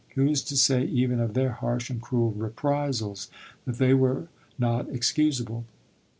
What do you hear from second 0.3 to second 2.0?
to say even of their harsh